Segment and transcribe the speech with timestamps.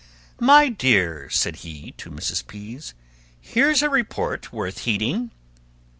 [0.39, 2.47] "My dear," said he to Mrs.
[2.47, 2.95] Pease,
[3.39, 5.29] "Here's a report worth heeding."